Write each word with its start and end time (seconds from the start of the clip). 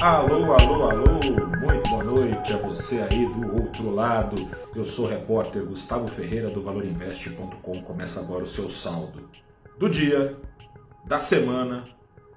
Alô, 0.00 0.54
alô, 0.54 0.84
alô, 0.88 1.04
muito 1.60 1.90
boa 1.90 2.02
noite 2.02 2.54
a 2.54 2.56
você 2.56 3.02
aí 3.02 3.26
do 3.26 3.60
outro 3.60 3.90
lado. 3.90 4.48
Eu 4.74 4.86
sou 4.86 5.04
o 5.04 5.08
repórter 5.08 5.62
Gustavo 5.62 6.08
Ferreira 6.08 6.48
do 6.48 6.62
ValorInvest.com. 6.62 7.82
Começa 7.82 8.18
agora 8.20 8.44
o 8.44 8.46
seu 8.46 8.66
saldo 8.70 9.28
do 9.78 9.90
dia, 9.90 10.38
da 11.04 11.18
semana, 11.18 11.84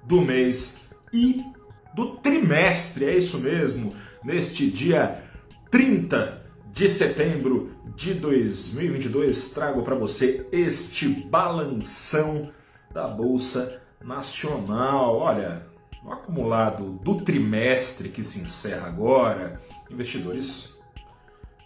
do 0.02 0.20
mês 0.20 0.90
e 1.10 1.42
do 1.94 2.16
trimestre. 2.16 3.06
É 3.06 3.16
isso 3.16 3.38
mesmo, 3.38 3.94
neste 4.22 4.70
dia 4.70 5.24
30 5.70 6.44
de 6.70 6.86
setembro 6.86 7.72
de 7.96 8.12
2022, 8.12 9.54
trago 9.54 9.82
para 9.82 9.94
você 9.94 10.46
este 10.52 11.08
balanção 11.08 12.52
da 12.92 13.06
Bolsa 13.08 13.80
Nacional. 14.02 15.16
Olha, 15.16 15.73
no 16.04 16.12
acumulado 16.12 16.92
do 17.02 17.22
trimestre 17.22 18.10
que 18.10 18.22
se 18.22 18.40
encerra 18.40 18.86
agora, 18.86 19.60
investidores 19.90 20.78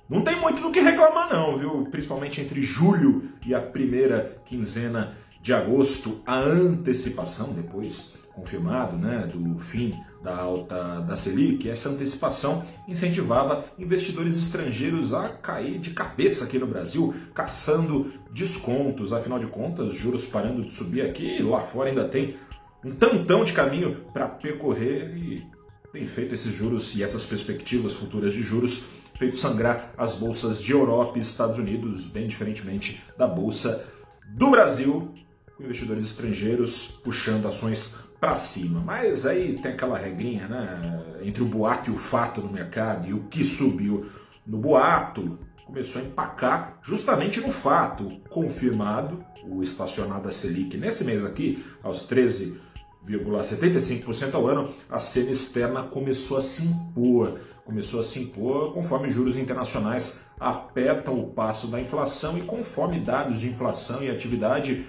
não 0.09 0.23
tem 0.23 0.41
muito 0.41 0.62
do 0.62 0.70
que 0.70 0.80
reclamar 0.80 1.30
não, 1.30 1.59
viu? 1.59 1.87
Principalmente 1.91 2.41
entre 2.41 2.62
julho 2.62 3.30
e 3.45 3.55
a 3.55 3.61
primeira 3.61 4.41
quinzena 4.47 5.19
de 5.42 5.52
agosto, 5.52 6.23
a 6.24 6.38
antecipação 6.38 7.52
depois 7.52 8.16
confirmado, 8.34 8.97
né, 8.97 9.28
do 9.33 9.59
fim 9.59 9.92
da 10.23 10.37
alta 10.37 11.00
da 11.00 11.16
Selic, 11.16 11.69
essa 11.69 11.89
antecipação 11.89 12.64
incentivava 12.86 13.64
investidores 13.78 14.39
estrangeiros 14.39 15.12
a 15.12 15.28
cair 15.28 15.78
de 15.78 15.91
cabeça 15.91 16.45
aqui 16.45 16.59
no 16.59 16.66
Brasil, 16.66 17.14
caçando 17.34 18.12
descontos. 18.33 19.12
Afinal 19.12 19.39
de 19.39 19.47
contas, 19.47 19.95
juros 19.95 20.27
parando 20.27 20.62
de 20.62 20.73
subir 20.73 21.02
aqui, 21.02 21.42
lá 21.42 21.61
fora 21.61 21.91
ainda 21.91 22.09
tem 22.09 22.36
um 22.84 22.95
tantão 22.95 23.45
de 23.45 23.52
caminho 23.52 24.05
para 24.12 24.28
percorrer 24.28 25.16
e 25.16 25.46
tem 25.92 26.06
feito 26.06 26.34
esses 26.34 26.52
juros 26.55 26.94
e 26.97 27.03
essas 27.03 27.25
perspectivas 27.25 27.94
futuras 27.94 28.33
de 28.33 28.42
juros 28.42 28.89
feito 29.19 29.36
sangrar 29.36 29.92
as 29.98 30.14
bolsas 30.14 30.62
de 30.62 30.70
Europa 30.70 31.19
e 31.19 31.20
Estados 31.20 31.58
Unidos, 31.58 32.06
bem 32.06 32.28
diferentemente 32.28 33.03
da 33.19 33.27
bolsa 33.27 33.88
do 34.28 34.50
Brasil, 34.50 35.12
com 35.56 35.64
investidores 35.64 36.05
estrangeiros 36.05 37.00
puxando 37.03 37.48
ações 37.48 37.98
para 38.20 38.36
cima. 38.36 38.81
Mas 38.81 39.27
aí 39.27 39.58
tem 39.60 39.72
aquela 39.72 39.98
regrinha, 39.98 40.47
né, 40.47 41.05
entre 41.22 41.42
o 41.42 41.47
boato 41.47 41.91
e 41.91 41.94
o 41.94 41.98
fato 41.98 42.41
no 42.41 42.53
mercado 42.53 43.08
e 43.08 43.12
o 43.12 43.25
que 43.25 43.42
subiu 43.42 44.08
no 44.47 44.58
boato 44.58 45.36
começou 45.66 46.00
a 46.00 46.05
empacar 46.05 46.78
justamente 46.83 47.41
no 47.41 47.53
fato 47.53 48.08
confirmado, 48.31 49.22
o 49.44 49.62
estacionado 49.62 50.25
da 50.25 50.31
Selic 50.31 50.77
nesse 50.77 51.05
mês 51.05 51.25
aqui 51.25 51.64
aos 51.83 52.03
13 52.03 52.60
0,75% 53.06 54.34
ao 54.34 54.46
ano, 54.46 54.72
a 54.88 54.98
cena 54.98 55.30
externa 55.30 55.82
começou 55.82 56.36
a 56.36 56.41
se 56.41 56.66
impor. 56.66 57.41
Começou 57.64 58.00
a 58.00 58.02
se 58.02 58.20
impor 58.20 58.72
conforme 58.72 59.10
juros 59.10 59.36
internacionais 59.36 60.30
apertam 60.41 61.19
o 61.19 61.28
passo 61.28 61.69
da 61.69 61.80
inflação 61.80 62.38
e 62.38 62.42
conforme 62.42 62.98
dados 62.98 63.41
de 63.41 63.48
inflação 63.48 64.02
e 64.02 64.10
atividade 64.10 64.86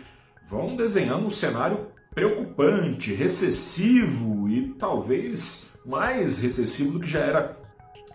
vão 0.49 0.75
desenhando 0.75 1.25
um 1.25 1.29
cenário 1.29 1.87
preocupante, 2.13 3.13
recessivo 3.13 4.49
e 4.49 4.73
talvez 4.79 5.73
mais 5.85 6.41
recessivo 6.41 6.93
do 6.93 6.99
que 6.99 7.07
já 7.07 7.19
era 7.19 7.57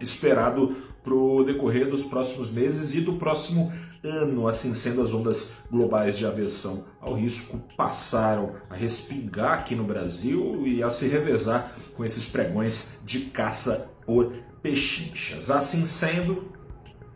esperado 0.01 0.77
para 1.03 1.15
o 1.15 1.45
decorrer 1.45 1.89
dos 1.89 2.05
próximos 2.05 2.51
meses 2.51 2.95
e 2.95 3.01
do 3.01 3.15
próximo 3.15 3.71
ano, 3.71 3.94
assim 4.49 4.75
sendo 4.75 5.03
as 5.03 5.15
ondas 5.15 5.59
globais 5.71 6.19
de 6.19 6.27
aversão 6.27 6.85
ao 7.01 7.15
risco 7.15 7.59
passaram 7.77 8.57
a 8.69 8.75
respingar 8.75 9.61
aqui 9.61 9.75
no 9.75 9.85
Brasil 9.85 10.67
e 10.67 10.83
a 10.83 10.91
se 10.91 11.09
revezar 11.09 11.73
com 11.97 12.05
esses 12.05 12.29
pregões 12.29 13.01
de 13.05 13.21
caça 13.27 13.95
por 14.05 14.33
pechinchas. 14.63 15.51
Assim 15.51 15.87
sendo, 15.87 16.53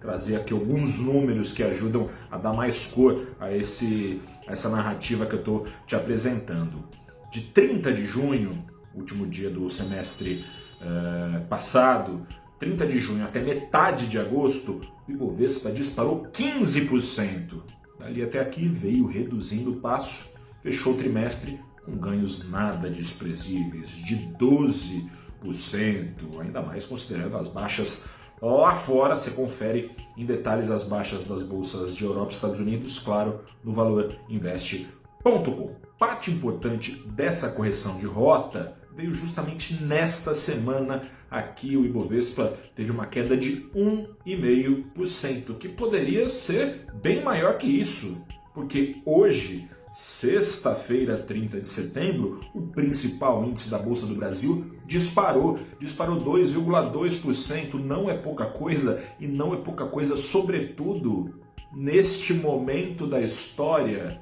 trazer 0.01 0.37
aqui 0.37 0.53
alguns 0.53 0.99
números 0.99 1.53
que 1.53 1.63
ajudam 1.63 2.09
a 2.31 2.39
dar 2.39 2.55
mais 2.55 2.87
cor 2.87 3.29
a, 3.39 3.53
esse, 3.53 4.23
a 4.47 4.53
essa 4.53 4.71
narrativa 4.71 5.27
que 5.27 5.35
eu 5.35 5.41
estou 5.41 5.67
te 5.87 5.95
apresentando. 5.95 6.85
De 7.31 7.43
30 7.43 7.93
de 7.93 8.07
junho, 8.07 8.51
último 8.95 9.27
dia 9.27 9.51
do 9.51 9.69
semestre 9.69 10.45
uh, 10.81 11.47
passado, 11.49 12.27
30 12.59 12.87
de 12.87 12.99
junho 12.99 13.25
até 13.25 13.41
metade 13.41 14.07
de 14.07 14.19
agosto, 14.19 14.81
o 15.07 15.11
Ibovespa 15.11 15.71
disparou 15.71 16.27
15%. 16.33 17.63
Dali 17.99 18.23
até 18.23 18.41
aqui 18.41 18.67
veio 18.67 19.07
reduzindo 19.07 19.73
o 19.73 19.77
passo, 19.77 20.33
fechou 20.63 20.95
o 20.95 20.97
trimestre 20.97 21.61
com 21.85 21.97
ganhos 21.97 22.49
nada 22.51 22.91
desprezíveis, 22.91 24.03
de 24.05 24.17
12%, 24.39 26.41
ainda 26.41 26.61
mais 26.61 26.85
considerando 26.85 27.37
as 27.37 27.47
baixas 27.49 28.09
lá 28.41 28.75
fora. 28.75 29.17
Você 29.17 29.31
confere 29.31 29.91
em 30.17 30.27
detalhes 30.27 30.71
as 30.71 30.85
baixas 30.85 31.27
das 31.27 31.43
bolsas 31.43 31.97
de 31.97 32.05
Europa 32.05 32.33
e 32.33 32.35
Estados 32.35 32.61
Unidos, 32.61 32.99
claro, 32.99 33.41
no 33.65 33.73
valorinvest.com. 33.73 35.77
Parte 35.99 36.31
importante 36.31 37.03
dessa 37.09 37.51
correção 37.51 37.99
de 37.99 38.07
rota 38.07 38.77
veio 38.95 39.15
justamente 39.15 39.83
nesta 39.83 40.35
semana 40.35 41.09
aqui 41.31 41.77
o 41.77 41.85
Ibovespa 41.85 42.57
teve 42.75 42.91
uma 42.91 43.07
queda 43.07 43.37
de 43.37 43.69
1,5%, 43.75 45.57
que 45.59 45.69
poderia 45.69 46.29
ser 46.29 46.87
bem 46.95 47.23
maior 47.23 47.59
que 47.59 47.67
isso, 47.67 48.27
porque 48.55 48.97
hoje, 49.05 49.69
sexta-feira, 49.93 51.17
30 51.19 51.61
de 51.61 51.69
setembro, 51.69 52.41
o 52.55 52.63
principal 52.63 53.45
índice 53.45 53.69
da 53.71 53.79
Bolsa 53.79 54.07
do 54.07 54.15
Brasil 54.15 54.73
disparou, 54.87 55.59
disparou 55.79 56.17
2,2%, 56.17 57.75
não 57.75 58.09
é 58.09 58.17
pouca 58.17 58.47
coisa 58.47 59.05
e 59.21 59.27
não 59.27 59.53
é 59.55 59.59
pouca 59.59 59.87
coisa 59.87 60.17
sobretudo 60.17 61.35
neste 61.73 62.33
momento 62.33 63.07
da 63.07 63.21
história, 63.21 64.21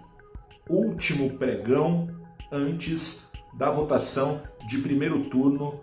último 0.69 1.39
pregão 1.39 2.09
antes 2.50 3.31
da 3.55 3.71
votação 3.71 4.43
de 4.69 4.78
primeiro 4.78 5.25
turno 5.31 5.81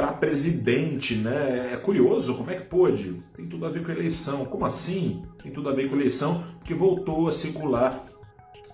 para 0.00 0.14
presidente, 0.14 1.14
né? 1.14 1.74
É 1.74 1.76
curioso, 1.76 2.34
como 2.34 2.50
é 2.50 2.54
que 2.54 2.64
pôde? 2.64 3.22
Tem 3.36 3.46
tudo 3.46 3.66
a 3.66 3.68
ver 3.68 3.84
com 3.84 3.92
eleição. 3.92 4.46
Como 4.46 4.64
assim? 4.64 5.22
Tem 5.42 5.52
tudo 5.52 5.68
a 5.68 5.74
ver 5.74 5.90
com 5.90 5.96
eleição, 5.96 6.42
porque 6.58 6.72
voltou 6.72 7.28
a 7.28 7.32
circular 7.32 8.06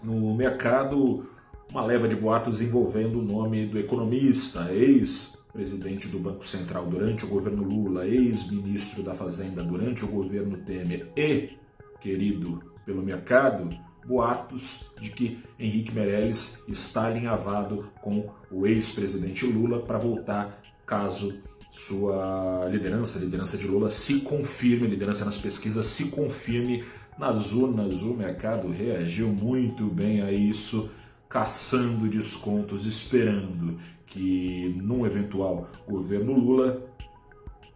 no 0.05 0.33
mercado 0.37 1.29
uma 1.73 1.85
leva 1.85 2.07
de 2.07 2.15
boatos 2.15 2.63
envolvendo 2.63 3.19
o 3.19 3.23
nome 3.23 3.67
do 3.67 3.77
economista, 3.77 4.73
ex-presidente 4.73 6.07
do 6.07 6.21
Banco 6.21 6.47
Central 6.47 6.87
durante 6.87 7.25
o 7.25 7.29
governo 7.29 7.65
Lula, 7.65 8.07
ex-ministro 8.07 9.03
da 9.03 9.17
Fazenda 9.17 9.65
durante 9.65 10.05
o 10.05 10.09
governo 10.09 10.59
Temer 10.59 11.11
e 11.17 11.59
querido 12.01 12.63
pelo 12.85 13.03
mercado, 13.03 13.69
boatos 14.07 14.93
de 15.01 15.11
que 15.11 15.41
Henrique 15.59 15.93
Meirelles 15.93 16.65
está 16.69 17.07
alinhavado 17.09 17.91
com 18.01 18.31
o 18.49 18.65
ex-presidente 18.65 19.45
Lula 19.45 19.81
para 19.81 19.99
voltar 19.99 20.63
caso 20.87 21.43
sua 21.71 22.67
liderança, 22.71 23.19
liderança 23.19 23.59
de 23.59 23.67
Lula, 23.67 23.91
se 23.91 24.21
confirme, 24.21 24.87
liderança 24.87 25.25
nas 25.25 25.37
pesquisas 25.37 25.85
se 25.85 26.11
confirme 26.11 26.85
nas 27.19 27.53
urnas. 27.53 28.01
O 28.03 28.15
mercado 28.15 28.71
reagiu 28.71 29.29
muito 29.29 29.85
bem 29.85 30.23
a 30.23 30.33
isso, 30.33 30.91
caçando 31.29 32.09
descontos, 32.09 32.87
esperando 32.87 33.79
que 34.07 34.75
num 34.81 35.05
eventual 35.05 35.69
governo 35.87 36.33
Lula 36.33 36.83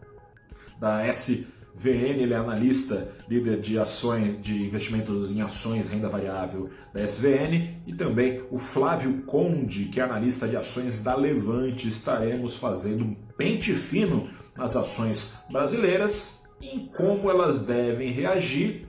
da 0.79 1.05
SVN, 1.05 2.21
ele 2.21 2.33
é 2.33 2.37
analista, 2.37 3.11
líder 3.27 3.59
de 3.59 3.77
ações, 3.77 4.41
de 4.41 4.63
investimentos 4.63 5.35
em 5.35 5.41
ações, 5.41 5.89
renda 5.89 6.07
variável 6.07 6.69
da 6.93 7.03
SVN, 7.03 7.75
e 7.85 7.93
também 7.93 8.41
o 8.49 8.57
Flávio 8.57 9.21
Conde, 9.23 9.89
que 9.89 9.99
é 9.99 10.03
analista 10.03 10.47
de 10.47 10.55
ações 10.55 11.03
da 11.03 11.13
Levante. 11.13 11.89
Estaremos 11.89 12.55
fazendo 12.55 13.03
um 13.03 13.13
pente 13.35 13.73
fino 13.73 14.29
nas 14.55 14.77
ações 14.77 15.45
brasileiras 15.51 16.47
em 16.61 16.87
como 16.87 17.29
elas 17.29 17.65
devem 17.65 18.13
reagir 18.13 18.88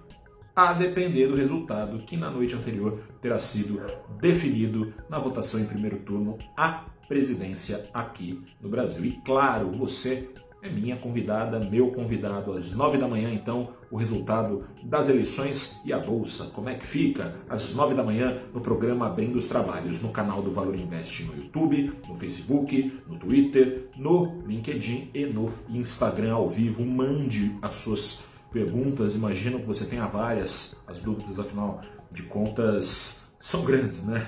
a 0.54 0.72
depender 0.72 1.26
do 1.26 1.36
resultado 1.36 1.98
que 1.98 2.16
na 2.16 2.30
noite 2.30 2.54
anterior 2.54 3.00
terá 3.20 3.38
sido 3.38 3.80
definido 4.20 4.92
na 5.08 5.18
votação 5.18 5.60
em 5.60 5.66
primeiro 5.66 5.98
turno 6.00 6.38
à 6.56 6.84
presidência 7.08 7.88
aqui 7.92 8.42
no 8.60 8.68
Brasil. 8.68 9.04
E 9.04 9.12
claro, 9.24 9.70
você 9.70 10.30
é 10.62 10.68
minha 10.68 10.96
convidada, 10.96 11.58
meu 11.58 11.90
convidado, 11.90 12.52
às 12.52 12.72
nove 12.72 12.98
da 12.98 13.08
manhã, 13.08 13.32
então, 13.32 13.70
o 13.90 13.96
resultado 13.96 14.66
das 14.82 15.08
eleições 15.08 15.80
e 15.84 15.92
a 15.92 15.98
Bolsa. 15.98 16.50
Como 16.54 16.68
é 16.68 16.74
que 16.74 16.86
fica? 16.86 17.34
Às 17.48 17.74
nove 17.74 17.94
da 17.94 18.04
manhã, 18.04 18.42
no 18.52 18.60
programa 18.60 19.06
Abrindo 19.06 19.36
os 19.36 19.48
Trabalhos, 19.48 20.02
no 20.02 20.10
canal 20.10 20.42
do 20.42 20.52
Valor 20.52 20.74
Invest 20.74 21.24
no 21.24 21.34
YouTube, 21.34 21.92
no 22.06 22.14
Facebook, 22.14 23.00
no 23.08 23.18
Twitter, 23.18 23.88
no 23.96 24.42
LinkedIn 24.46 25.10
e 25.14 25.24
no 25.24 25.52
Instagram 25.68 26.34
ao 26.34 26.48
vivo. 26.48 26.84
Mande 26.84 27.56
as 27.62 27.74
suas 27.74 28.29
perguntas, 28.52 29.14
imagino 29.14 29.60
que 29.60 29.66
você 29.66 29.84
tenha 29.84 30.06
várias, 30.06 30.84
as 30.86 30.98
dúvidas, 30.98 31.38
afinal 31.38 31.80
de 32.10 32.22
contas, 32.24 33.32
são 33.38 33.64
grandes, 33.64 34.06
né? 34.06 34.26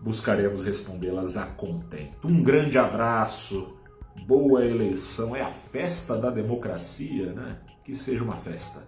Buscaremos 0.00 0.64
respondê-las 0.64 1.36
a 1.36 1.46
contento. 1.46 2.28
Um 2.28 2.42
grande 2.42 2.78
abraço, 2.78 3.78
boa 4.26 4.64
eleição, 4.64 5.34
é 5.34 5.40
a 5.40 5.50
festa 5.50 6.16
da 6.16 6.30
democracia, 6.30 7.32
né? 7.32 7.58
Que 7.84 7.94
seja 7.94 8.22
uma 8.22 8.36
festa. 8.36 8.82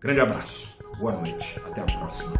Grande 0.00 0.20
abraço, 0.20 0.78
boa 0.98 1.12
noite, 1.12 1.60
até 1.66 1.80
a 1.80 1.84
próxima. 1.84 2.34